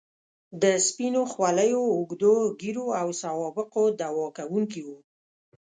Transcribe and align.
د 0.61 0.63
سپینو 0.87 1.21
خولیو، 1.33 1.81
اوږدو 1.95 2.35
ږیرو 2.61 2.87
او 3.01 3.07
سوابقو 3.21 3.83
دعوه 3.99 4.27
کوونکي 4.37 4.81
وو. 4.87 4.97